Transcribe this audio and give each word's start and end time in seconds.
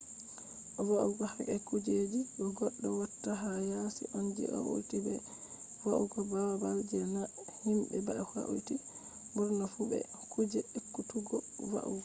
va’ugo 0.87 1.25
ka’e 1.35 1.55
kuje 1.67 1.93
je 2.11 2.19
goddo 2.57 2.87
watta 2.99 3.31
ha 3.41 3.51
yasi 3.71 4.03
on 4.17 4.25
je 4.35 4.43
hauti 4.65 4.97
be 5.05 5.13
va’ugo 5.87 6.19
babal 6.31 6.77
je 6.89 6.99
na 7.15 7.23
himbe 7.63 7.95
ba 8.05 8.13
hauti 8.33 8.73
burna 9.33 9.65
fu 9.73 9.81
be 9.89 9.99
kuje 10.31 10.59
ekkutuggo 10.77 11.37
va’ugo 11.71 11.99